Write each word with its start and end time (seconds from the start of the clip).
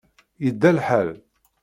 Yedda 0.45 0.71
lḥal. 0.77 1.09